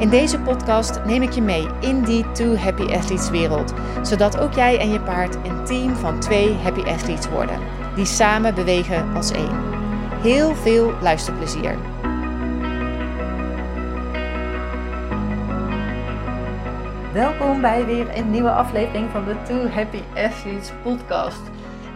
[0.00, 4.52] In deze podcast neem ik je mee in die Two Happy Athletes wereld, zodat ook
[4.52, 7.58] jij en je paard een team van twee Happy Athletes worden,
[7.94, 9.62] die samen bewegen als één.
[10.22, 11.78] Heel veel luisterplezier.
[17.12, 21.40] Welkom bij weer een nieuwe aflevering van de Two Happy Athletes podcast.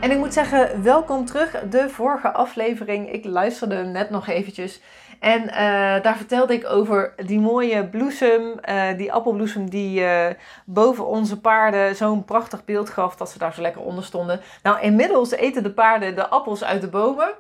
[0.01, 1.51] En ik moet zeggen, welkom terug.
[1.71, 4.81] De vorige aflevering, ik luisterde net nog eventjes.
[5.25, 10.27] En uh, daar vertelde ik over die mooie bloesem, uh, die appelbloesem die uh,
[10.65, 14.41] boven onze paarden zo'n prachtig beeld gaf dat ze daar zo lekker onder stonden.
[14.63, 17.33] Nou, inmiddels eten de paarden de appels uit de bomen.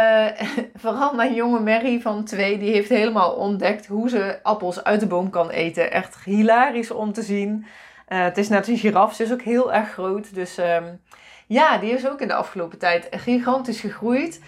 [0.82, 5.06] vooral mijn jonge Mary van twee, die heeft helemaal ontdekt hoe ze appels uit de
[5.06, 5.92] boom kan eten.
[5.92, 7.66] Echt hilarisch om te zien.
[8.06, 10.34] het is net een giraf, ze is ook heel erg groot.
[10.34, 11.00] Dus um,
[11.46, 14.40] ja, die is ook in de afgelopen tijd gigantisch gegroeid.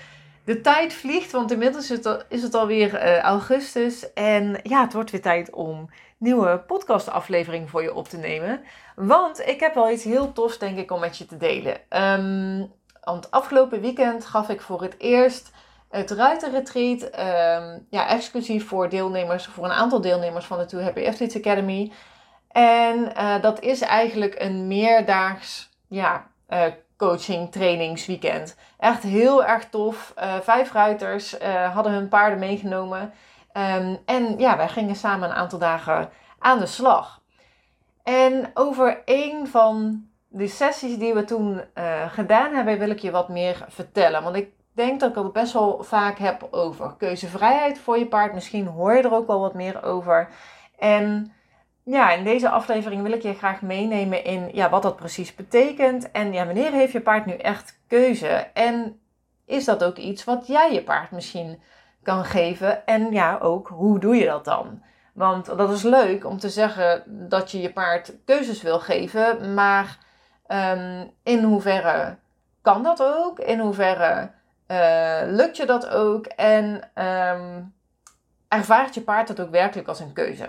[0.49, 1.97] De tijd vliegt, want inmiddels is
[2.43, 4.13] het, al, alweer uh, augustus.
[4.13, 8.61] En ja, het wordt weer tijd om nieuwe podcastaflevering voor je op te nemen.
[8.97, 11.77] Want ik heb wel iets heel tofs, denk ik, om met je te delen.
[11.91, 15.51] Um, want afgelopen weekend gaf ik voor het eerst
[15.91, 17.03] het Ruiterretreat.
[17.03, 21.93] Um, ja, exclusief voor deelnemers, voor een aantal deelnemers van de Two Happy Athletes Academy.
[22.49, 26.65] En uh, dat is eigenlijk een meerdaags ja, uh,
[26.99, 28.57] coaching, trainingsweekend.
[28.79, 30.15] Echt heel erg tof.
[30.19, 33.13] Uh, vijf ruiters uh, hadden hun paarden meegenomen.
[33.53, 37.21] Um, en ja, wij gingen samen een aantal dagen aan de slag.
[38.03, 43.11] En over een van de sessies die we toen uh, gedaan hebben, wil ik je
[43.11, 44.23] wat meer vertellen.
[44.23, 48.35] Want ik denk dat ik het best wel vaak heb over keuzevrijheid voor je paard.
[48.35, 50.29] Misschien hoor je er ook wel wat meer over.
[50.79, 51.33] En
[51.89, 56.11] ja, in deze aflevering wil ik je graag meenemen in ja, wat dat precies betekent.
[56.11, 58.29] En ja, wanneer heeft je paard nu echt keuze?
[58.55, 59.01] En
[59.45, 61.63] is dat ook iets wat jij je paard misschien
[62.03, 62.87] kan geven?
[62.87, 64.83] En ja, ook hoe doe je dat dan?
[65.15, 69.99] Want dat is leuk om te zeggen dat je je paard keuzes wil geven, maar
[70.47, 72.19] um, in hoeverre
[72.63, 73.39] kan dat ook?
[73.39, 74.31] In hoeverre
[74.67, 76.27] uh, lukt je dat ook?
[76.27, 77.75] En um,
[78.49, 80.49] ervaart je paard dat ook werkelijk als een keuze?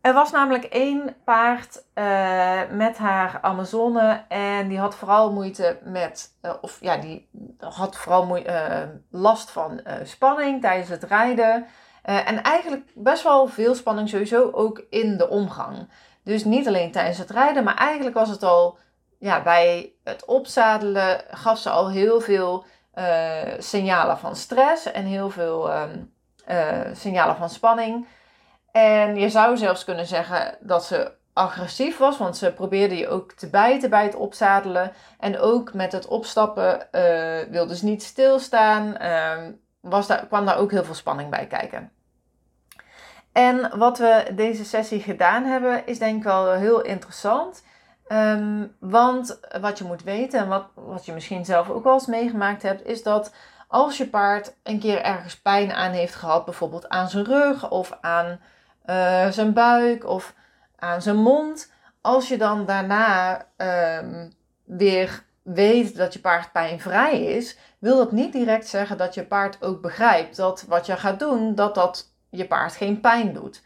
[0.00, 6.34] Er was namelijk één paard uh, met haar Amazone en die had vooral moeite met,
[6.42, 7.28] uh, of ja, die
[7.58, 11.66] had vooral moe, uh, last van spanning tijdens het rijden.
[12.02, 15.88] en eigenlijk best wel veel spanning sowieso ook in de omgang.
[16.24, 18.78] Dus niet alleen tijdens het rijden, maar eigenlijk was het al
[19.18, 22.64] ja, bij het opzadelen gaf ze al heel veel
[23.58, 26.12] signalen van stress en heel veel um,
[26.92, 28.06] signalen van spanning.
[28.72, 33.32] En je zou zelfs kunnen zeggen dat ze agressief was, want ze probeerde je ook
[33.32, 34.92] te bijten bij het opzadelen.
[35.18, 38.94] En ook met het opstappen uh, wilde ze niet stilstaan.
[39.00, 41.92] Uh, was daar, kwam daar ook heel veel spanning bij kijken.
[43.32, 47.64] En wat we deze sessie gedaan hebben, is denk ik wel heel interessant.
[48.08, 52.06] Um, want wat je moet weten, en wat, wat je misschien zelf ook wel eens
[52.06, 53.34] meegemaakt hebt, is dat
[53.68, 57.98] als je paard een keer ergens pijn aan heeft gehad, bijvoorbeeld aan zijn rug of
[58.00, 58.40] aan
[58.90, 60.34] uh, zijn buik of
[60.76, 61.72] aan zijn mond.
[62.00, 64.32] Als je dan daarna um,
[64.64, 69.62] weer weet dat je paard pijnvrij is, wil dat niet direct zeggen dat je paard
[69.62, 73.62] ook begrijpt dat wat je gaat doen, dat dat je paard geen pijn doet.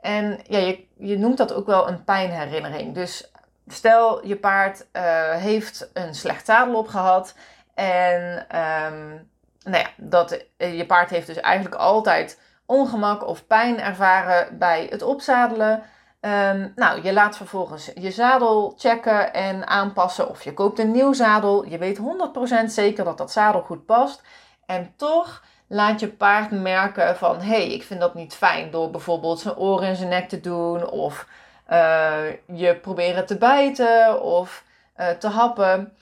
[0.00, 2.94] En ja, je, je noemt dat ook wel een pijnherinnering.
[2.94, 3.30] Dus
[3.66, 7.34] stel je paard uh, heeft een slecht zadel op gehad
[7.74, 9.28] en um,
[9.62, 15.02] nou ja, dat, je paard heeft dus eigenlijk altijd ongemak of pijn ervaren bij het
[15.02, 15.82] opzadelen.
[16.20, 21.12] Um, nou, je laat vervolgens je zadel checken en aanpassen of je koopt een nieuw
[21.12, 21.66] zadel.
[21.66, 24.22] Je weet 100% zeker dat dat zadel goed past.
[24.66, 28.90] En toch laat je paard merken van, hé, hey, ik vind dat niet fijn door
[28.90, 31.26] bijvoorbeeld zijn oren in zijn nek te doen of
[31.70, 34.64] uh, je proberen te bijten of
[34.96, 35.92] uh, te happen.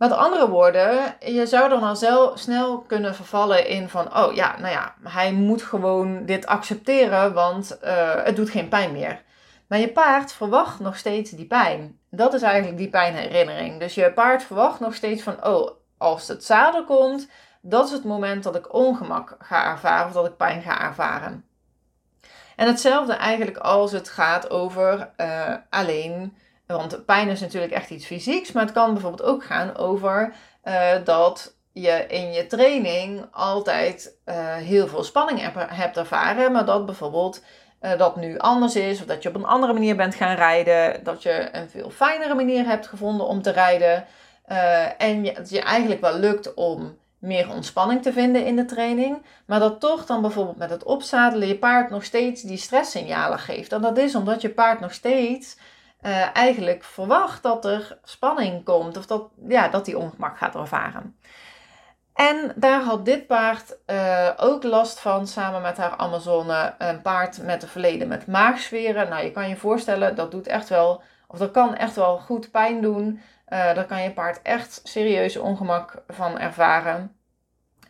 [0.00, 1.96] Met andere woorden, je zou dan al
[2.36, 7.78] snel kunnen vervallen in van, oh ja, nou ja, hij moet gewoon dit accepteren, want
[7.84, 9.22] uh, het doet geen pijn meer.
[9.66, 11.98] Maar je paard verwacht nog steeds die pijn.
[12.10, 13.80] Dat is eigenlijk die pijnherinnering.
[13.80, 17.28] Dus je paard verwacht nog steeds van, oh, als het zadel komt,
[17.60, 21.44] dat is het moment dat ik ongemak ga ervaren of dat ik pijn ga ervaren.
[22.56, 26.36] En hetzelfde eigenlijk als het gaat over uh, alleen,
[26.76, 30.32] want pijn is natuurlijk echt iets fysieks, maar het kan bijvoorbeeld ook gaan over
[30.64, 36.86] uh, dat je in je training altijd uh, heel veel spanning hebt ervaren, maar dat
[36.86, 37.42] bijvoorbeeld
[37.82, 41.04] uh, dat nu anders is, of dat je op een andere manier bent gaan rijden,
[41.04, 44.04] dat je een veel fijnere manier hebt gevonden om te rijden.
[44.98, 49.22] En je, het je eigenlijk wel lukt om meer ontspanning te vinden in de training,
[49.46, 53.72] maar dat toch dan bijvoorbeeld met het opzadelen je paard nog steeds die stresssignalen geeft.
[53.72, 55.56] En dat is omdat je paard nog steeds
[56.02, 61.16] uh, eigenlijk verwacht dat er spanning komt of dat, ja, dat die ongemak gaat ervaren.
[62.14, 66.74] En daar had dit paard uh, ook last van, samen met haar Amazone.
[66.78, 69.08] Een paard met een verleden met maagzweren.
[69.08, 72.50] Nou, je kan je voorstellen, dat doet echt wel, of dat kan echt wel goed
[72.50, 73.20] pijn doen.
[73.48, 77.16] Uh, daar kan je paard echt serieus ongemak van ervaren.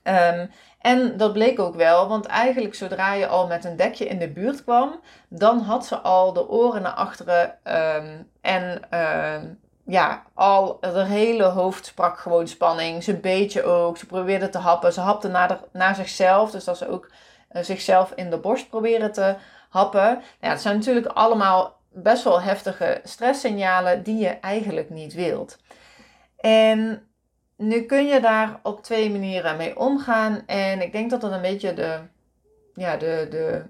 [0.03, 4.19] Um, en dat bleek ook wel, want eigenlijk zodra je al met een dekje in
[4.19, 9.51] de buurt kwam, dan had ze al de oren naar achteren um, en uh,
[9.91, 13.03] ja, al het hele hoofd sprak gewoon spanning.
[13.03, 13.97] Ze beetje ook.
[13.97, 14.93] Ze probeerde te happen.
[14.93, 16.51] Ze hapte naar, naar zichzelf.
[16.51, 17.11] Dus dat ze ook
[17.53, 19.35] uh, zichzelf in de borst probeerde te
[19.71, 20.05] happen.
[20.05, 25.59] Nou ja, dat zijn natuurlijk allemaal best wel heftige stresssignalen die je eigenlijk niet wilt.
[26.37, 27.10] En
[27.61, 30.43] nu kun je daar op twee manieren mee omgaan.
[30.47, 31.99] En ik denk dat dat een beetje de,
[32.75, 33.63] ja, de, de,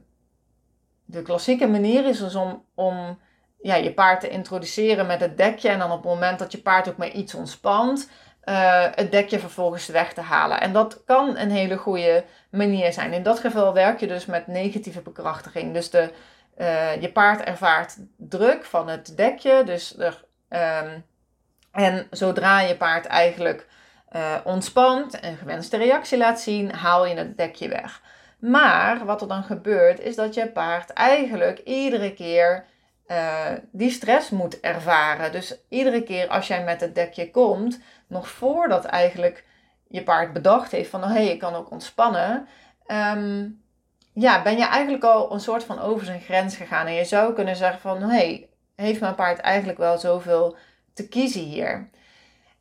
[1.05, 3.19] de klassieke manier is dus om, om
[3.61, 5.69] ja, je paard te introduceren met het dekje.
[5.69, 8.11] En dan op het moment dat je paard ook maar iets ontspant,
[8.45, 10.61] uh, het dekje vervolgens weg te halen.
[10.61, 13.13] En dat kan een hele goede manier zijn.
[13.13, 15.75] In dat geval werk je dus met negatieve bekrachtiging.
[15.75, 16.13] Dus de,
[16.59, 19.63] uh, je paard ervaart druk van het dekje.
[19.65, 21.05] Dus er, um,
[21.73, 23.67] en zodra je paard eigenlijk
[24.13, 28.03] uh, ontspant en gewenste reactie laat zien, haal je het dekje weg.
[28.39, 32.65] Maar wat er dan gebeurt, is dat je paard eigenlijk iedere keer
[33.07, 35.33] uh, die stress moet ervaren.
[35.33, 39.45] Dus iedere keer als jij met het dekje komt, nog voordat eigenlijk
[39.89, 42.49] je paard bedacht heeft van, oh hé, hey, ik kan ook ontspannen,
[42.87, 43.63] um,
[44.13, 46.87] ja, ben je eigenlijk al een soort van over zijn grens gegaan.
[46.87, 50.57] En je zou kunnen zeggen van, hé, hey, heeft mijn paard eigenlijk wel zoveel
[50.95, 51.91] te kiezen hier?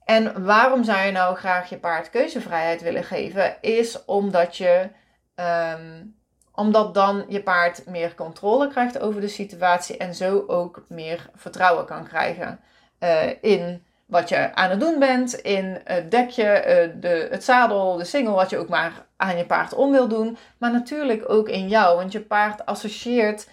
[0.10, 3.58] En waarom zou je nou graag je paard keuzevrijheid willen geven?
[3.62, 4.90] Is omdat je
[5.36, 6.16] um,
[6.54, 11.86] omdat dan je paard meer controle krijgt over de situatie en zo ook meer vertrouwen
[11.86, 12.60] kan krijgen
[13.00, 17.98] uh, in wat je aan het doen bent, in het dekje, uh, de, het zadel,
[17.98, 20.38] de singel, wat je ook maar aan je paard om wil doen.
[20.58, 23.48] Maar natuurlijk ook in jou, want je paard associeert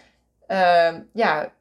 [0.49, 1.53] uh, ja,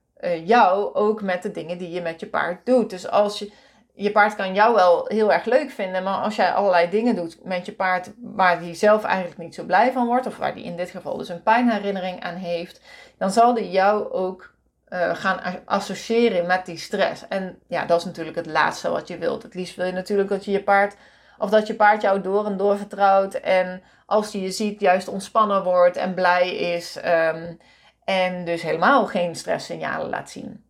[0.43, 2.89] jou ook met de dingen die je met je paard doet.
[2.89, 3.51] Dus als je
[3.95, 7.37] je paard kan jou wel heel erg leuk vinden, maar als jij allerlei dingen doet
[7.43, 10.61] met je paard waar hij zelf eigenlijk niet zo blij van wordt, of waar hij
[10.61, 12.81] in dit geval dus een pijnherinnering aan heeft,
[13.17, 14.53] dan zal hij jou ook
[14.89, 17.27] uh, gaan associëren met die stress.
[17.27, 19.43] En ja, dat is natuurlijk het laatste wat je wilt.
[19.43, 20.95] Het liefst wil je natuurlijk dat je je paard,
[21.37, 25.07] of dat je paard jou door en door vertrouwt en als hij je ziet juist
[25.07, 27.57] ontspannen wordt en blij is um,
[28.03, 30.64] en dus helemaal geen stresssignalen laat zien.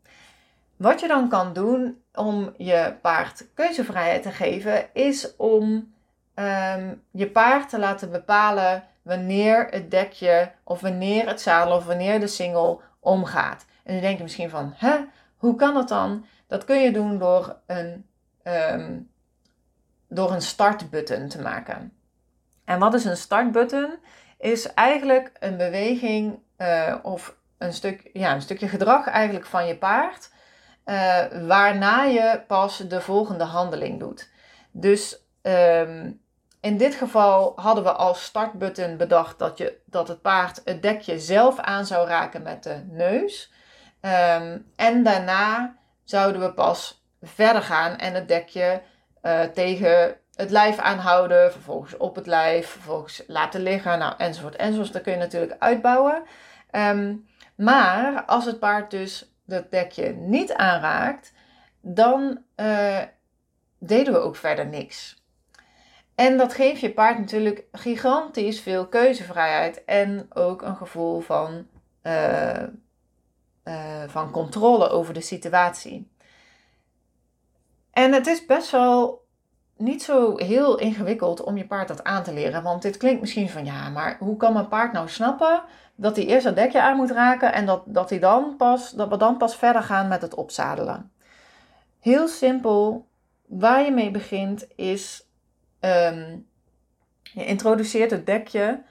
[0.76, 5.94] Wat je dan kan doen om je paard keuzevrijheid te geven, is om
[6.36, 12.20] um, je paard te laten bepalen wanneer het dekje of wanneer het zadel of wanneer
[12.20, 13.66] de single omgaat.
[13.84, 14.98] En dan denk je misschien van, hè,
[15.38, 16.26] hoe kan dat dan?
[16.48, 18.06] Dat kun je doen door een,
[18.44, 19.10] um,
[20.08, 21.94] door een startbutton te maken.
[22.66, 23.96] En wat is een startbutton?
[24.38, 29.78] Is eigenlijk een beweging uh, of een, stuk, ja, een stukje gedrag eigenlijk van je
[29.78, 30.34] paard
[30.86, 34.30] uh, waarna je pas de volgende handeling doet.
[34.72, 36.22] Dus um,
[36.62, 41.20] in dit geval hadden we als startbutton bedacht dat, je, dat het paard het dekje
[41.20, 43.52] zelf aan zou raken met de neus.
[44.02, 48.82] Um, en daarna zouden we pas verder gaan en het dekje
[49.22, 54.94] uh, tegen het lijf aanhouden, vervolgens op het lijf, vervolgens laten liggen, nou, enzovoort, enzovoort.
[54.94, 56.24] Dat kun je natuurlijk uitbouwen.
[56.72, 61.34] Um, maar als het paard dus dat dekje niet aanraakt,
[61.82, 63.02] dan uh,
[63.78, 65.24] deden we ook verder niks.
[66.16, 71.68] En dat geeft je paard natuurlijk gigantisch veel keuzevrijheid en ook een gevoel van,
[72.04, 72.64] uh,
[73.64, 76.12] uh, van controle over de situatie.
[77.92, 79.25] En het is best wel
[79.78, 82.64] niet zo heel ingewikkeld om je paard dat aan te leren.
[82.64, 85.64] Want dit klinkt misschien van ja, maar hoe kan mijn paard nou snappen
[85.96, 89.10] dat hij eerst dat dekje aan moet raken en dat, dat, hij dan pas, dat
[89.10, 91.12] we dan pas verder gaan met het opzadelen?
[92.00, 93.08] Heel simpel,
[93.46, 95.28] waar je mee begint is,
[95.80, 96.48] um,
[97.22, 98.84] je introduceert het dekje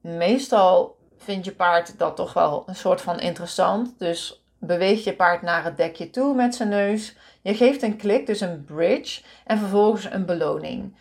[0.00, 3.98] meestal vindt je paard dat toch wel een soort van interessant.
[3.98, 7.16] Dus beweeg je paard naar het dekje toe met zijn neus.
[7.42, 10.96] Je geeft een klik, dus een bridge, en vervolgens een beloning.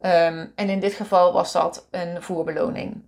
[0.00, 3.02] Ehm, en in dit geval was dat een voerbeloning.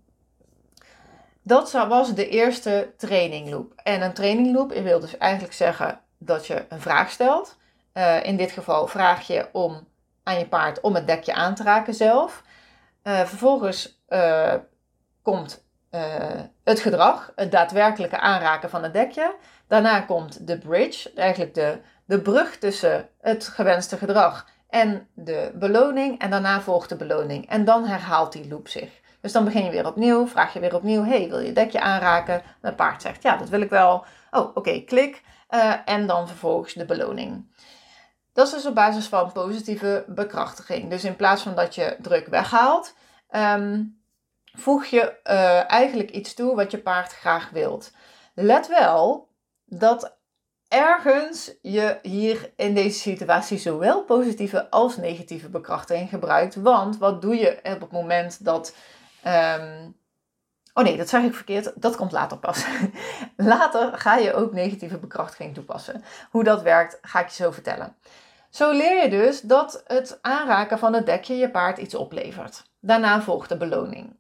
[1.43, 3.73] Dat was de eerste training loop.
[3.77, 7.57] En een training loop wil dus eigenlijk zeggen dat je een vraag stelt.
[7.95, 9.87] Uh, in dit geval vraag je om
[10.23, 12.43] aan je paard om het dekje aan te raken zelf.
[13.05, 14.55] Uh, vervolgens uh,
[15.23, 15.65] komt
[16.65, 19.35] het gedrag, het daadwerkelijke aanraken van het dekje.
[19.67, 26.21] Daarna komt de bridge, eigenlijk de, de brug tussen het gewenste gedrag en de beloning.
[26.21, 27.49] En daarna volgt de beloning.
[27.49, 29.01] En dan herhaalt die loop zich.
[29.21, 32.35] Dus dan begin je weer opnieuw, vraag je weer opnieuw: hey, wil je dekje aanraken?
[32.35, 34.05] En het paard zegt: ja, dat wil ik wel.
[34.31, 35.23] Oh, oké, klik.
[35.51, 37.51] Uh, en dan vervolgens de beloning.
[38.33, 40.91] Dat is dus op basis van positieve bekrachtiging.
[40.91, 42.95] Dus in plaats van dat je druk weghaalt,
[43.31, 44.02] um,
[44.53, 47.91] voeg je uh, eigenlijk iets toe wat je paard graag wilt.
[48.35, 49.29] Let wel
[49.65, 50.17] dat
[50.69, 56.55] ergens je hier in deze situatie zowel positieve als negatieve bekrachtiging gebruikt.
[56.55, 58.75] Want wat doe je op het moment dat.
[59.27, 59.97] Um,
[60.75, 61.73] oh nee, dat zeg ik verkeerd.
[61.75, 62.65] Dat komt later pas.
[63.37, 66.05] later ga je ook negatieve bekrachtiging toepassen.
[66.31, 67.97] Hoe dat werkt, ga ik je zo vertellen.
[68.51, 72.63] Zo leer je dus dat het aanraken van het dekje je paard iets oplevert.
[72.81, 74.17] Daarna volgt de beloning.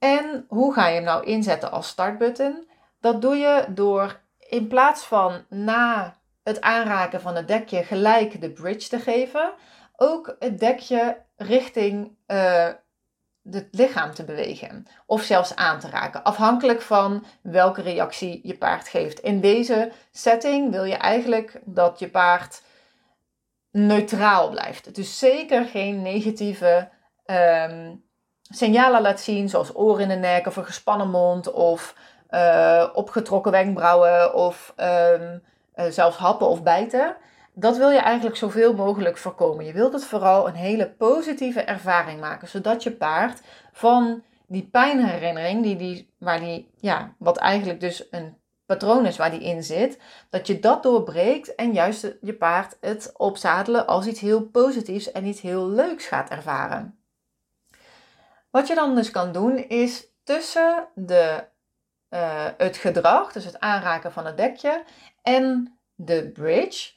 [0.00, 2.68] En hoe ga je hem nou inzetten als startbutton?
[3.00, 8.50] Dat doe je door in plaats van na het aanraken van het dekje gelijk de
[8.50, 9.52] bridge te geven,
[9.96, 12.68] ook het dekje richting uh,
[13.50, 14.86] het lichaam te bewegen.
[15.06, 16.24] Of zelfs aan te raken.
[16.24, 19.20] Afhankelijk van welke reactie je paard geeft.
[19.20, 22.62] In deze setting wil je eigenlijk dat je paard
[23.70, 24.94] neutraal blijft.
[24.94, 26.88] Dus zeker geen negatieve
[27.26, 28.04] um,
[28.50, 31.94] signalen laat zien, zoals oren in de nek of een gespannen mond of
[32.30, 35.42] uh, opgetrokken wenkbrauwen of um,
[35.76, 37.16] uh, zelfs happen of bijten.
[37.52, 39.64] Dat wil je eigenlijk zoveel mogelijk voorkomen.
[39.64, 43.40] Je wilt het vooral een hele positieve ervaring maken, zodat je paard
[43.72, 49.30] van die pijnherinnering, die, die, waar die, ja, wat eigenlijk dus een patroon is waar
[49.30, 49.98] die in zit,
[50.30, 55.24] dat je dat doorbreekt en juist je paard het opzadelen als iets heel positiefs en
[55.24, 56.99] iets heel leuks gaat ervaren.
[58.50, 61.44] Wat je dan dus kan doen is tussen de
[62.10, 64.84] uh, het gedrag, dus het aanraken van het dekje,
[65.22, 66.92] en de bridge,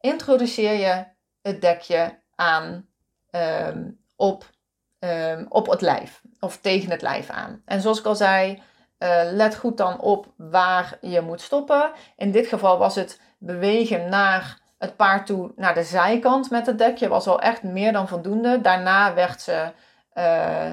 [0.00, 1.04] introduceer je
[1.42, 2.88] het dekje aan
[3.30, 4.50] um, op,
[4.98, 7.62] um, op het lijf of tegen het lijf aan.
[7.64, 8.62] En zoals ik al zei,
[8.98, 11.90] uh, let goed dan op waar je moet stoppen.
[12.16, 16.78] In dit geval was het bewegen naar het paard toe, naar de zijkant met het
[16.78, 18.60] dekje, was al echt meer dan voldoende.
[18.60, 19.72] Daarna werd ze.
[20.14, 20.70] Uh,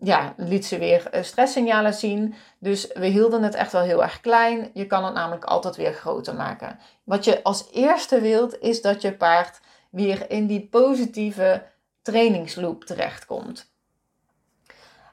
[0.00, 2.34] ja, liet ze weer eh, stresssignalen zien.
[2.58, 4.70] Dus we hielden het echt wel heel erg klein.
[4.74, 6.78] Je kan het namelijk altijd weer groter maken.
[7.04, 11.62] Wat je als eerste wilt, is dat je paard weer in die positieve
[12.02, 13.72] trainingsloop terechtkomt.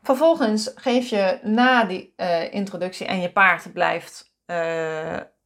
[0.04, 4.32] Vervolgens geef je na die uh, introductie en je paard blijft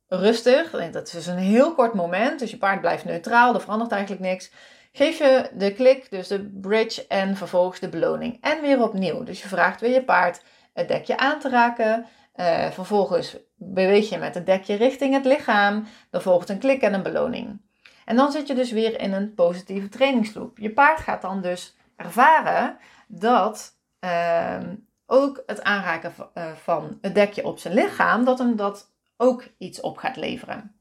[0.08, 0.72] rustig.
[0.92, 4.22] Dat is dus een heel kort moment, dus je paard blijft neutraal, er verandert eigenlijk
[4.22, 4.52] niks
[4.92, 8.38] geef je de klik, dus de bridge en vervolgens de beloning.
[8.42, 9.24] En weer opnieuw.
[9.24, 10.44] Dus je vraagt weer je paard
[10.74, 12.06] het dekje aan te raken.
[12.36, 15.88] Uh, vervolgens beweeg je met het dekje richting het lichaam.
[16.10, 17.62] Dan volgt een klik en een beloning.
[18.06, 20.58] En dan zit je dus weer in een positieve trainingsloop.
[20.58, 24.58] Je paard gaat dan dus ervaren dat uh,
[25.06, 29.82] ook het aanraken eh, van het dekje op zijn lichaam, dat hem dat ook iets
[29.82, 30.76] op gaat leveren.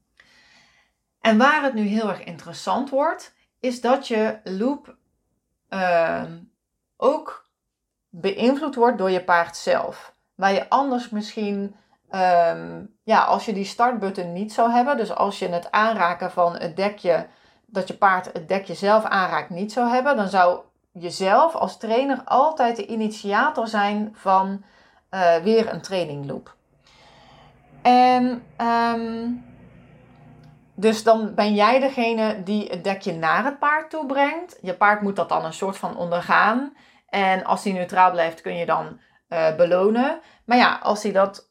[1.19, 4.95] En waar het nu heel erg interessant wordt, is dat je loop
[5.69, 6.23] uh,
[6.97, 7.49] ook
[8.09, 10.13] beïnvloed wordt door je paard zelf.
[10.35, 11.75] Waar je anders misschien,
[12.11, 16.55] um, ja, als je die startbutton niet zou hebben, dus als je het aanraken van
[16.55, 17.27] het dekje,
[17.65, 20.59] dat je paard het dekje zelf aanraakt, niet zou hebben, dan zou
[20.91, 24.63] je zelf als trainer altijd de initiator zijn van
[25.11, 26.55] uh, weer een training loop.
[27.81, 29.50] En um,
[30.75, 34.57] dus dan ben jij degene die het dekje naar het paard toe brengt.
[34.61, 36.73] Je paard moet dat dan een soort van ondergaan.
[37.09, 38.99] En als hij neutraal blijft, kun je dan
[39.29, 40.19] uh, belonen.
[40.45, 41.49] Maar ja, als hij dat.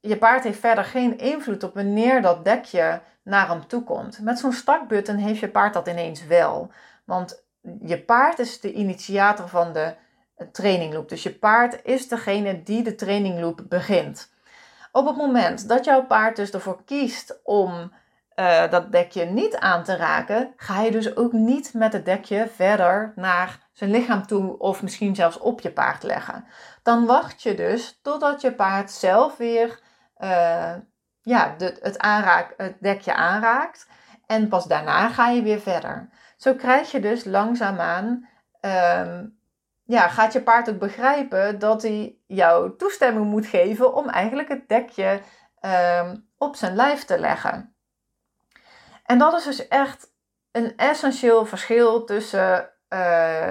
[0.00, 4.20] Je paard heeft verder geen invloed op wanneer dat dekje naar hem toe komt.
[4.20, 6.70] Met zo'n startbutton heeft je paard dat ineens wel.
[7.04, 7.44] Want
[7.80, 9.94] je paard is de initiator van de
[10.52, 11.08] trainingloop.
[11.08, 14.32] Dus je paard is degene die de trainingloop begint.
[14.92, 17.92] Op het moment dat jouw paard dus ervoor kiest om
[18.36, 22.48] uh, dat dekje niet aan te raken, ga je dus ook niet met het dekje
[22.54, 26.44] verder naar zijn lichaam toe of misschien zelfs op je paard leggen.
[26.82, 29.80] Dan wacht je dus totdat je paard zelf weer
[30.18, 30.74] uh,
[31.22, 33.86] ja, het, aanraak, het dekje aanraakt.
[34.26, 36.08] En pas daarna ga je weer verder.
[36.36, 38.28] Zo krijg je dus langzaamaan,
[38.60, 39.38] um,
[39.84, 44.68] ja, gaat je paard ook begrijpen dat hij jou toestemming moet geven om eigenlijk het
[44.68, 45.20] dekje
[45.60, 47.71] um, op zijn lijf te leggen.
[49.12, 50.12] En dat is dus echt
[50.52, 53.50] een essentieel verschil tussen uh,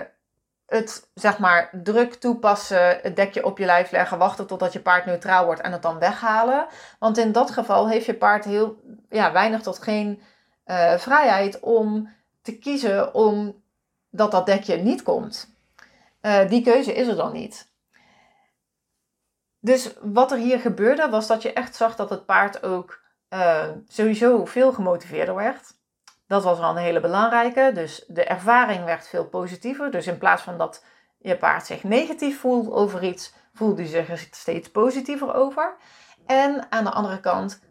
[0.66, 5.06] het zeg maar druk toepassen, het dekje op je lijf leggen, wachten totdat je paard
[5.06, 6.68] neutraal wordt en het dan weghalen.
[7.00, 10.22] Want in dat geval heeft je paard heel ja, weinig tot geen
[10.66, 13.64] uh, vrijheid om te kiezen om
[14.10, 15.56] dat dat dekje niet komt.
[16.22, 17.72] Uh, die keuze is er dan niet.
[19.60, 23.01] Dus wat er hier gebeurde was dat je echt zag dat het paard ook
[23.34, 25.80] uh, sowieso veel gemotiveerder werd.
[26.28, 27.72] Dat was al een hele belangrijke.
[27.74, 29.92] Dus de ervaring werd veel positiever.
[29.92, 30.84] Dus in plaats van dat
[31.18, 35.76] je paard zich negatief voelt over iets, voelde hij zich er steeds positiever over.
[36.26, 37.62] En aan de andere kant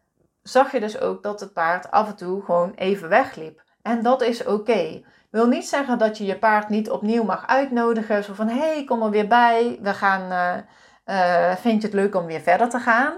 [0.43, 3.63] zag je dus ook dat het paard af en toe gewoon even wegliep.
[3.83, 5.03] En dat is oké.
[5.31, 8.25] Wil niet zeggen dat je je paard niet opnieuw mag uitnodigen.
[8.25, 9.79] Zo van, hé, hey, kom er weer bij.
[9.83, 10.67] We gaan,
[11.05, 13.13] uh, vind je het leuk om weer verder te gaan?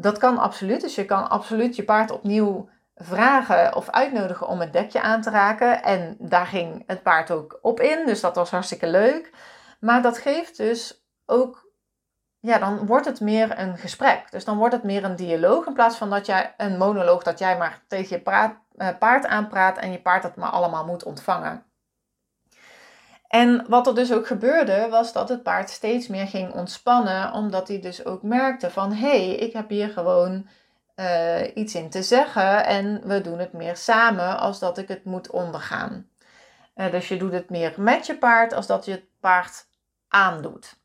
[0.00, 0.80] Dat kan absoluut.
[0.80, 5.30] Dus je kan absoluut je paard opnieuw vragen of uitnodigen om het dekje aan te
[5.30, 5.82] raken.
[5.82, 9.30] En daar ging het paard ook op in, dus dat was hartstikke leuk.
[9.80, 11.70] Maar dat geeft dus ook,
[12.40, 14.30] ja, dan wordt het meer een gesprek.
[14.30, 17.38] Dus dan wordt het meer een dialoog in plaats van dat jij een monoloog, dat
[17.38, 21.67] jij maar tegen je uh, paard aanpraat en je paard dat maar allemaal moet ontvangen.
[23.28, 27.68] En wat er dus ook gebeurde, was dat het paard steeds meer ging ontspannen, omdat
[27.68, 30.48] hij dus ook merkte van hé, hey, ik heb hier gewoon
[30.96, 35.04] uh, iets in te zeggen en we doen het meer samen als dat ik het
[35.04, 36.08] moet ondergaan.
[36.76, 39.66] Uh, dus je doet het meer met je paard als dat je het paard
[40.08, 40.76] aandoet.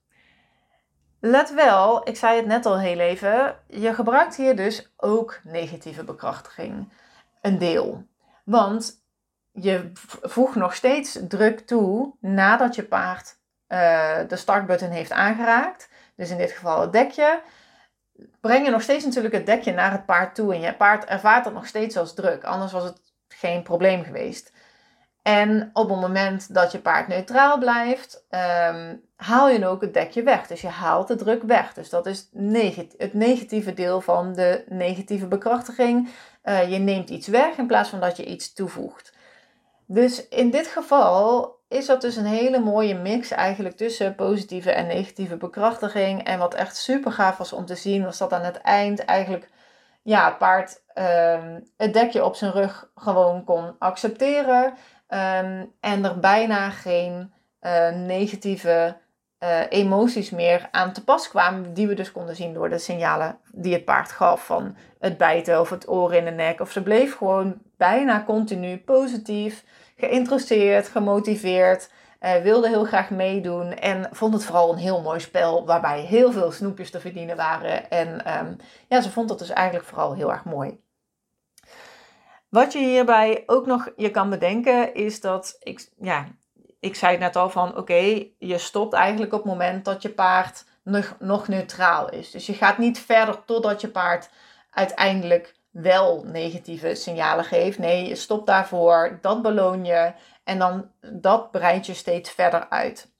[1.20, 6.04] Let wel, ik zei het net al heel even, je gebruikt hier dus ook negatieve
[6.04, 6.94] bekrachtiging.
[7.42, 8.08] Een deel.
[8.46, 9.03] Want
[9.54, 13.36] je voegt nog steeds druk toe nadat je paard
[13.68, 15.90] uh, de startbutton heeft aangeraakt.
[16.16, 17.42] Dus in dit geval het dekje
[18.42, 20.54] breng je nog steeds natuurlijk het dekje naar het paard toe.
[20.54, 22.44] En je paard ervaart dat nog steeds als druk.
[22.44, 24.52] Anders was het geen probleem geweest.
[25.22, 30.24] En op het moment dat je paard neutraal blijft, um, haal je ook het dekje
[30.24, 30.48] weg.
[30.48, 31.74] Dus je haalt de druk weg.
[31.74, 32.30] Dus dat is
[32.98, 36.10] het negatieve deel van de negatieve bekrachtiging.
[36.44, 39.14] Uh, je neemt iets weg in plaats van dat je iets toevoegt.
[39.86, 44.88] Dus in dit geval is dat dus een hele mooie mix eigenlijk tussen positieve en
[44.88, 46.24] negatieve bekrachtiging.
[46.24, 49.50] En wat echt super gaaf was om te zien, was dat aan het eind eigenlijk
[50.04, 54.66] ja, het paard um, het dekje op zijn rug gewoon kon accepteren.
[55.08, 58.98] Um, en er bijna geen uh, negatieve
[59.44, 63.38] uh, emoties meer aan te pas kwamen, die we dus konden zien door de signalen
[63.52, 66.60] die het paard gaf van het bijten of het oor in de nek.
[66.60, 69.64] Of ze bleef gewoon bijna continu positief
[69.98, 71.90] geïnteresseerd, gemotiveerd,
[72.22, 76.32] uh, wilde heel graag meedoen en vond het vooral een heel mooi spel waarbij heel
[76.32, 77.90] veel snoepjes te verdienen waren.
[77.90, 78.56] En um,
[78.88, 80.82] ja, ze vond het dus eigenlijk vooral heel erg mooi.
[82.50, 86.28] Wat je hierbij ook nog je kan bedenken is dat ik, ja,
[86.84, 90.10] ik zei het net al van oké, je stopt eigenlijk op het moment dat je
[90.10, 92.32] paard nog, nog neutraal is.
[92.32, 94.30] Dus je gaat niet verder totdat je paard
[94.70, 97.78] uiteindelijk wel negatieve signalen geeft.
[97.78, 103.12] Nee, je stopt daarvoor, dat beloon je en dan dat breidt je steeds verder uit.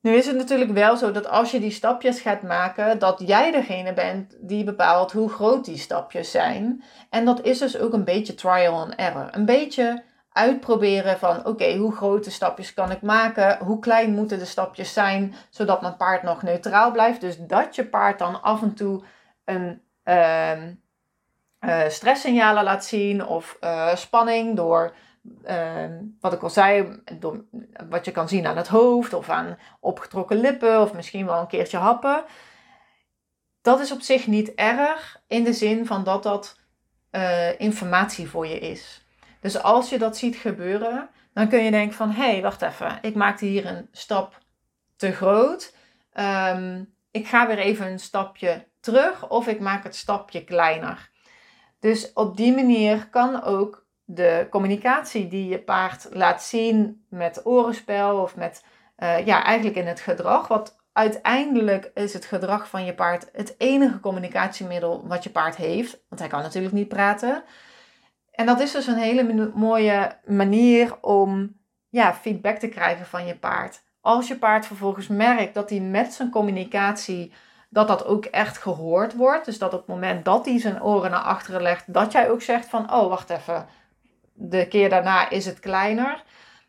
[0.00, 3.50] Nu is het natuurlijk wel zo dat als je die stapjes gaat maken, dat jij
[3.50, 6.84] degene bent die bepaalt hoe groot die stapjes zijn.
[7.10, 9.28] En dat is dus ook een beetje trial and error.
[9.30, 10.02] Een beetje
[10.36, 13.58] uitproberen van oké, hoe grote stapjes kan ik maken?
[13.58, 17.20] Hoe klein moeten de stapjes zijn, zodat mijn paard nog neutraal blijft?
[17.20, 19.02] Dus dat je paard dan af en toe
[19.44, 19.82] een,
[21.64, 24.94] uh, stresssignalen laat zien of uh, spanning door,
[25.46, 25.84] uh,
[26.20, 27.44] wat ik al zei, door,
[27.88, 31.46] wat je kan zien aan het hoofd of aan opgetrokken lippen of misschien wel een
[31.46, 32.24] keertje happen.
[33.62, 36.56] Dat is op zich niet erg in de zin van dat dat
[37.58, 39.05] informatie voor je is.
[39.40, 42.98] Dus als je dat ziet gebeuren, dan kun je denken van hé, hey, wacht even,
[43.02, 44.38] ik maakte hier een stap
[44.96, 45.74] te groot.
[46.14, 51.10] Um, ik ga weer even een stapje terug of ik maak het stapje kleiner.
[51.80, 58.20] Dus op die manier kan ook de communicatie die je paard laat zien met orenspel
[58.20, 58.64] of met,
[58.98, 63.54] uh, ja, eigenlijk in het gedrag, wat uiteindelijk is het gedrag van je paard het
[63.58, 67.44] enige communicatiemiddel wat je paard heeft, want hij kan natuurlijk niet praten.
[68.36, 71.56] En dat is dus een hele mooie manier om
[71.88, 73.82] ja, feedback te krijgen van je paard.
[74.00, 77.32] Als je paard vervolgens merkt dat hij met zijn communicatie
[77.68, 79.44] dat dat ook echt gehoord wordt.
[79.44, 82.42] Dus dat op het moment dat hij zijn oren naar achteren legt, dat jij ook
[82.42, 83.66] zegt van, oh wacht even,
[84.32, 86.22] de keer daarna is het kleiner.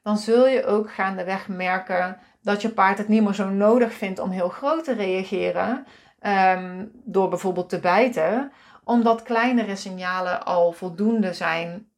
[0.03, 4.19] Dan zul je ook gaandeweg merken dat je paard het niet meer zo nodig vindt
[4.19, 5.85] om heel groot te reageren.
[6.19, 8.51] Ehm, door bijvoorbeeld te bijten,
[8.87, 11.89] omdat kleinere signalen al voldoende zijn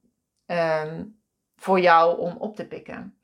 [0.45, 1.03] ehm,
[1.55, 3.17] voor jou om op te pikken.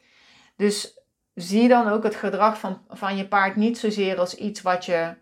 [0.56, 1.00] Dus
[1.34, 5.14] zie dan ook het gedrag van, van je paard niet zozeer als iets wat je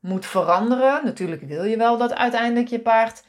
[0.00, 1.04] moet veranderen.
[1.04, 3.24] Natuurlijk wil je wel dat uiteindelijk je paard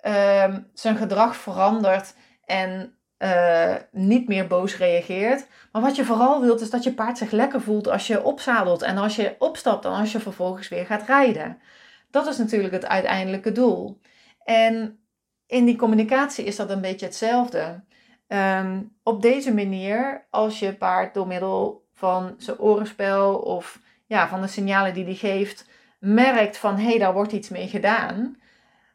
[0.00, 5.46] ehm, zijn gedrag verandert en uh, niet meer boos reageert.
[5.72, 8.82] Maar wat je vooral wilt is dat je paard zich lekker voelt als je opzadelt
[8.82, 11.58] en als je opstapt en als je vervolgens weer gaat rijden.
[12.10, 14.00] Dat is natuurlijk het uiteindelijke doel.
[14.46, 14.98] En
[15.46, 17.84] in die communicatie is dat een beetje hetzelfde.
[18.26, 24.40] Ehm, op deze manier, als je paard door middel van zijn orenspel of ja, van
[24.40, 28.36] de signalen die hij geeft, merkt van hé, hey, daar wordt iets mee gedaan,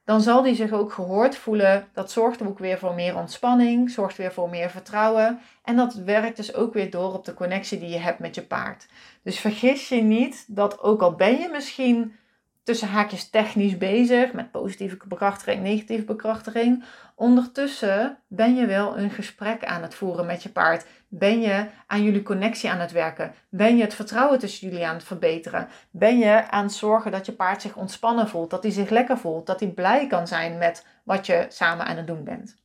[0.03, 1.87] dan zal die zich ook gehoord voelen.
[1.93, 5.39] Dat zorgt ook weer voor meer ontspanning, zorgt weer voor meer vertrouwen.
[5.63, 8.41] En dat werkt dus ook weer door op de connectie die je hebt met je
[8.41, 8.87] paard.
[9.23, 12.15] Dus vergis je niet dat ook al ben je misschien
[12.63, 16.83] tussen haakjes technisch bezig met positieve bekrachtiging, negatieve bekrachtiging.
[17.15, 20.85] Ondertussen ben je wel een gesprek aan het voeren met je paard.
[21.07, 23.33] Ben je aan jullie connectie aan het werken?
[23.49, 25.67] Ben je het vertrouwen tussen jullie aan het verbeteren?
[25.91, 29.17] Ben je aan het zorgen dat je paard zich ontspannen voelt, dat hij zich lekker
[29.17, 32.59] voelt, dat hij blij kan zijn met wat je samen aan het doen bent?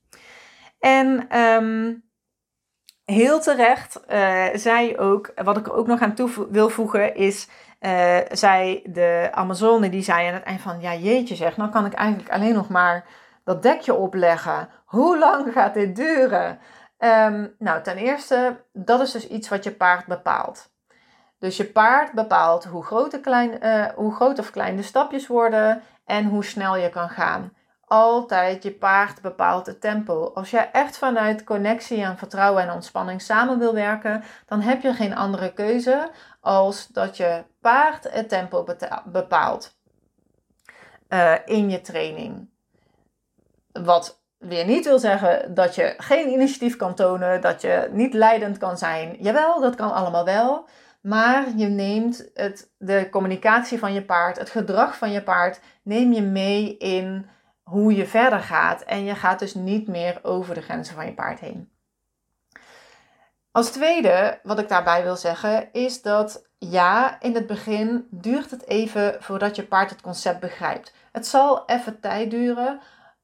[0.78, 2.04] En um,
[3.04, 7.48] heel terecht uh, zei ook, wat ik er ook nog aan toe wil voegen, is
[7.86, 11.86] uh, zei de Amazone, die zei aan het eind van, ja jeetje zeg, nou kan
[11.86, 13.04] ik eigenlijk alleen nog maar
[13.44, 14.68] dat dekje opleggen.
[14.84, 16.58] Hoe lang gaat dit duren?
[16.98, 20.70] Um, nou, ten eerste, dat is dus iets wat je paard bepaalt.
[21.38, 25.82] Dus je paard bepaalt hoe groot, klein, uh, hoe groot of klein de stapjes worden
[26.04, 27.52] en hoe snel je kan gaan.
[27.88, 30.30] Altijd je paard bepaalt het tempo.
[30.34, 34.92] Als jij echt vanuit connectie en vertrouwen en ontspanning samen wil werken, dan heb je
[34.92, 38.66] geen andere keuze als dat je paard het tempo
[39.04, 39.76] bepaalt
[41.08, 42.48] uh, in je training.
[43.72, 48.58] Wat weer niet wil zeggen dat je geen initiatief kan tonen, dat je niet leidend
[48.58, 49.16] kan zijn.
[49.20, 50.68] Jawel, dat kan allemaal wel.
[51.00, 56.12] Maar je neemt het, de communicatie van je paard, het gedrag van je paard, neem
[56.12, 57.26] je mee in
[57.70, 58.82] hoe je verder gaat.
[58.82, 61.70] En je gaat dus niet meer over de grenzen van je paard heen.
[63.50, 68.66] Als tweede, wat ik daarbij wil zeggen, is dat ja, in het begin duurt het
[68.66, 70.94] even voordat je paard het concept begrijpt.
[71.12, 72.80] Het zal even tijd duren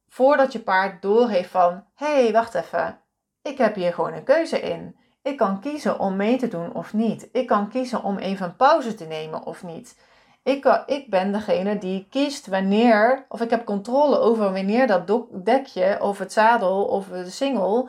[0.08, 3.00] voordat je paard doorheeft van: hé, hey, wacht even,
[3.42, 4.96] ik heb hier gewoon een keuze in.
[5.22, 7.28] Ik kan kiezen om mee te doen of niet.
[7.32, 9.96] Ik kan kiezen om even een pauze te nemen of niet.
[10.42, 15.26] Ik, kan, ik ben degene die kiest wanneer, of ik heb controle over wanneer dat
[15.44, 17.88] dekje of het zadel of de single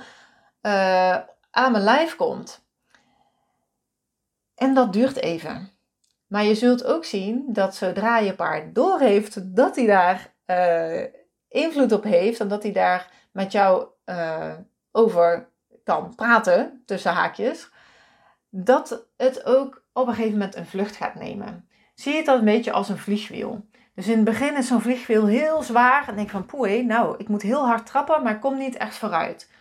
[0.62, 1.18] uh,
[1.52, 2.66] aan mijn lijf komt.
[4.56, 5.72] En dat duurt even.
[6.28, 11.04] Maar je zult ook zien dat zodra je paard doorheeft dat hij daar uh,
[11.48, 13.88] invloed op heeft en dat hij daar met jou
[14.92, 15.50] over
[15.84, 17.70] kan praten, tussen haakjes,
[18.50, 21.68] dat het ook op een gegeven moment een vlucht gaat nemen.
[21.94, 23.66] Zie je dan een beetje als een vliegwiel.
[23.96, 27.28] Dus in het begin is zo'n vliegwiel heel zwaar en denk van poei, nou, ik
[27.28, 29.52] moet heel hard trappen, maar kom niet echt vooruit.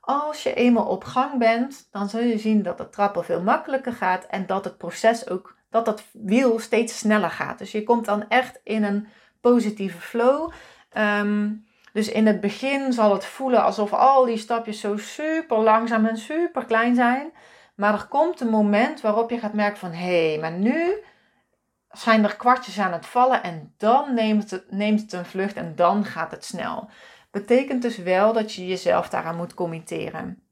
[0.00, 3.92] Als je eenmaal op gang bent, dan zul je zien dat het trappen veel makkelijker
[3.92, 7.58] gaat en dat het proces ook, dat dat wiel steeds sneller gaat.
[7.58, 9.08] Dus je komt dan echt in een
[9.40, 10.50] positieve flow.
[10.90, 11.50] Ehm,
[11.92, 16.16] dus in het begin zal het voelen alsof al die stapjes zo super langzaam en
[16.16, 17.32] super klein zijn.
[17.74, 21.02] Maar er komt een moment waarop je gaat merken van hé, hey, maar nu
[21.90, 25.72] zijn er kwartjes aan het vallen en dan neemt het, neemt het een vlucht en
[25.76, 26.88] dan gaat het snel.
[27.30, 30.42] Betekent dus wel dat je jezelf daaraan moet committeren.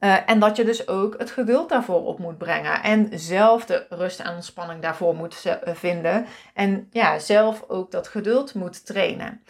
[0.00, 2.82] Uh, en dat je dus ook het geduld daarvoor op moet brengen.
[2.82, 6.26] En zelf de rust en ontspanning daarvoor moet eh, vinden.
[6.54, 9.42] En ja, zelf ook dat geduld moet trainen.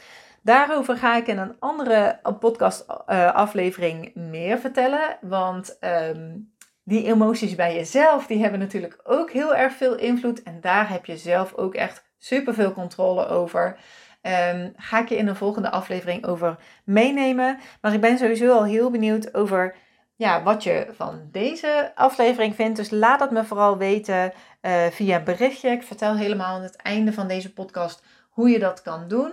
[0.43, 5.19] Daarover ga ik in een andere podcast uh, aflevering meer vertellen.
[5.21, 6.52] Want um,
[6.85, 10.43] die emoties bij jezelf, die hebben natuurlijk ook heel erg veel invloed.
[10.43, 13.79] En daar heb je zelf ook echt super veel controle over.
[14.23, 17.59] Um, ga ik je in een volgende aflevering over meenemen.
[17.81, 19.77] Maar ik ben sowieso al heel benieuwd over
[20.17, 22.77] ja, wat je van deze aflevering vindt.
[22.77, 25.71] Dus laat het me vooral weten uh, via berichtje.
[25.71, 29.33] Ik vertel helemaal aan het einde van deze podcast hoe je dat kan doen.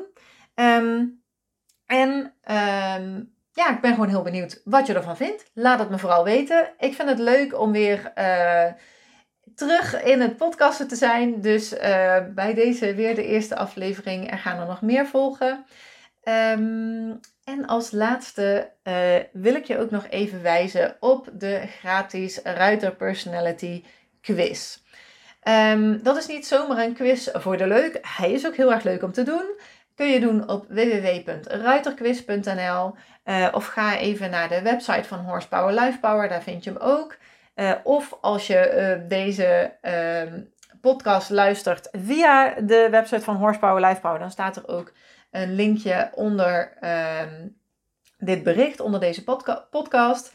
[0.56, 1.24] Um,
[1.86, 2.34] en
[3.02, 5.52] um, ja, ik ben gewoon heel benieuwd wat je ervan vindt.
[5.54, 6.70] Laat het me vooral weten.
[6.78, 8.14] Ik vind het leuk om weer
[9.56, 11.42] terug in het podcasten te zijn.
[11.42, 11.70] Dus
[12.36, 14.32] bij deze weer de eerste aflevering.
[14.32, 15.66] Er gaan er nog meer volgen.
[16.24, 18.72] Ehm, en als laatste
[19.32, 23.84] wil ik je ook nog even wijzen op de gratis Ruiter Personality
[24.22, 24.78] quiz.
[25.40, 28.00] Ehm, dat is niet zomaar een quiz voor de leuk.
[28.18, 29.60] Hij is ook heel erg leuk om te doen.
[30.00, 36.30] Kun je doen op www.ruiterquiz.nl uh, of ga even naar de website van Horsepower Lifepower,
[36.30, 37.18] daar vind je hem ook.
[37.56, 40.42] Uh, of als je uh, deze ehm,
[40.82, 44.94] podcast luistert via de website van Horsepower Lifepower, dan staat er ook
[45.32, 47.48] een linkje onder ehm,
[48.18, 50.34] dit bericht, onder deze podca podcast.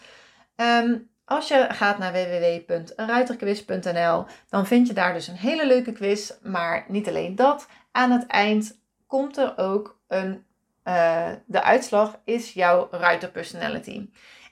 [0.57, 6.33] Um, als je gaat naar www.ruiterquiz.nl, dan vind je daar dus een hele leuke quiz.
[6.43, 7.67] Maar niet alleen dat.
[7.93, 8.83] Aan het eind
[9.15, 10.45] komt er ook een.
[10.85, 14.09] Uh, de uitslag is jouw Ruiter Personality.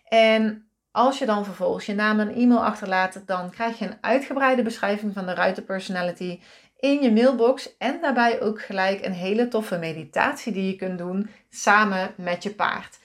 [0.09, 4.63] En als je dan vervolgens je naam en e-mail achterlaat, dan krijg je een uitgebreide
[4.63, 6.41] beschrijving van de Ruiter Personality
[6.79, 7.77] in je mailbox.
[7.77, 12.55] En daarbij ook gelijk een hele toffe meditatie die je kunt doen samen met je
[12.55, 12.99] paard.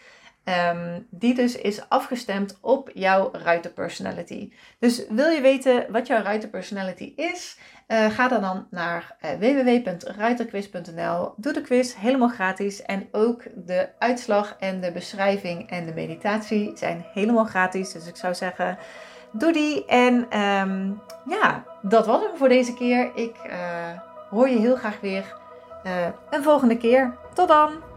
[0.50, 4.52] Um, die dus is afgestemd op jouw ruiterpersonality.
[4.80, 7.58] Dus wil je weten wat jouw ruiterpersonality is?
[7.88, 11.34] Uh, ga dan, dan naar uh, www.ruiterquiz.nl.
[11.38, 12.82] Doe de quiz helemaal gratis.
[12.82, 17.92] En ook de uitslag en de beschrijving en de meditatie zijn helemaal gratis.
[17.92, 18.78] Dus ik zou zeggen,
[19.32, 19.86] doe die.
[19.86, 23.12] En um, ja, dat was hem voor deze keer.
[23.16, 23.54] Ik uh,
[24.30, 25.36] hoor je heel graag weer
[26.30, 27.18] een volgende keer.
[27.34, 27.97] Tot dan!